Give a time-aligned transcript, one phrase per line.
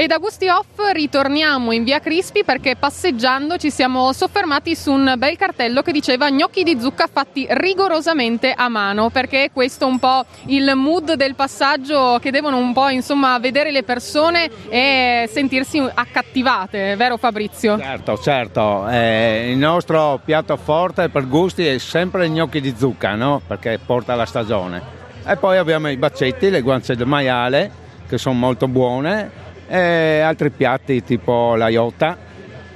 [0.00, 5.12] E da Gusti Off ritorniamo in via Crispi perché passeggiando ci siamo soffermati su un
[5.18, 9.98] bel cartello che diceva gnocchi di zucca fatti rigorosamente a mano perché è questo un
[9.98, 15.78] po' il mood del passaggio che devono un po' insomma vedere le persone e sentirsi
[15.92, 17.78] accattivate, vero Fabrizio?
[17.78, 23.42] Certo, certo, eh, il nostro piatto forte per gusti è sempre gnocchi di zucca, no?
[23.46, 24.80] Perché porta la stagione.
[25.26, 27.70] E poi abbiamo i baccetti, le guance di maiale
[28.08, 29.39] che sono molto buone
[29.72, 32.16] e altri piatti tipo la iotta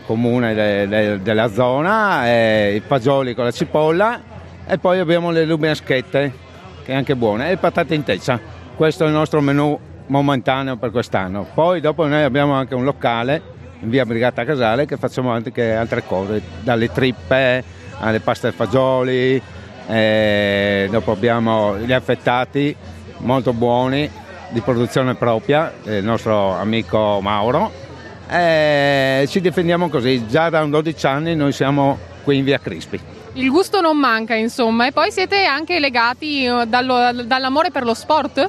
[0.07, 4.21] comune de, de, della zona, i fagioli con la cipolla
[4.65, 6.33] e poi abbiamo le lubiaschette
[6.85, 8.39] che è anche buone e patate in teccia.
[8.77, 11.47] Questo è il nostro menù momentaneo per quest'anno.
[11.53, 13.43] Poi dopo noi abbiamo anche un locale
[13.81, 17.65] in via Brigata Casale che facciamo anche altre cose, dalle trippe
[17.99, 19.43] alle paste ai fagioli,
[20.91, 22.77] dopo abbiamo gli affettati
[23.19, 24.23] molto buoni
[24.55, 27.73] di produzione propria, il nostro amico Mauro.
[28.31, 33.01] E ci difendiamo così, già da 12 anni noi siamo qui in via Crispi.
[33.35, 37.95] Il gusto non manca, insomma, e poi siete anche legati eh, dallo, dall'amore per lo
[37.95, 38.49] sport?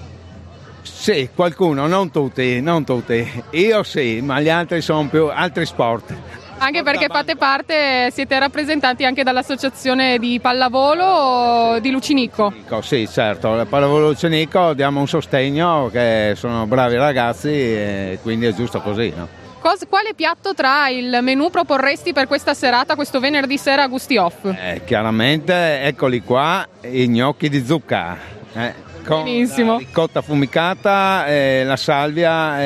[0.83, 3.43] Sì, qualcuno, non tutti, non tutti.
[3.51, 6.13] Io sì, ma gli altri sono più altri sport.
[6.57, 12.53] Anche perché fate parte, siete rappresentati anche dall'associazione di pallavolo di Lucinicco.
[12.81, 18.53] Sì, certo, la pallavolo Lucinicco diamo un sostegno che sono bravi ragazzi e quindi è
[18.53, 19.13] giusto così.
[19.15, 19.27] No?
[19.59, 24.15] Cos- quale piatto tra il menù proporresti per questa serata, questo venerdì sera a Gusti
[24.17, 24.45] Off?
[24.45, 28.17] Eh, chiaramente, eccoli qua, i gnocchi di zucca.
[28.53, 28.73] Eh,
[29.05, 29.73] con Benissimo.
[29.73, 32.59] la ricotta affumicata, eh, la salvia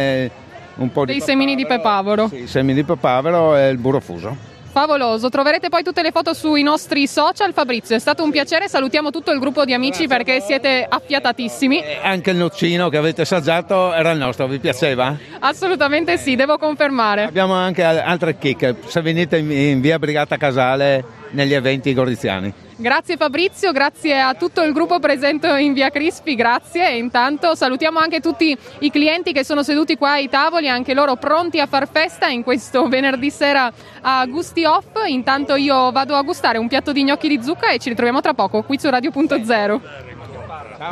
[0.76, 2.28] un po' dei di semini di pepavero.
[2.28, 4.58] Sì, semi di pepavero e il burro fuso.
[4.72, 7.54] Favoloso, troverete poi tutte le foto sui nostri social.
[7.54, 11.82] Fabrizio, è stato un piacere, salutiamo tutto il gruppo di amici perché siete affiatatissimi.
[11.82, 15.18] E anche il noccino che avete assaggiato era il nostro, vi piaceva?
[15.40, 17.24] Assolutamente sì, devo confermare.
[17.24, 22.54] Abbiamo anche altre chicche, se venite in via Brigata Casale negli eventi goriziani.
[22.76, 28.00] Grazie Fabrizio, grazie a tutto il gruppo presente in via Crispi, grazie e intanto salutiamo
[28.00, 31.90] anche tutti i clienti che sono seduti qua ai tavoli, anche loro pronti a far
[31.92, 34.86] festa in questo venerdì sera a Gusti Off.
[35.08, 38.34] Intanto io vado a gustare un piatto di gnocchi di zucca e ci ritroviamo tra
[38.34, 39.82] poco qui su Radio.0.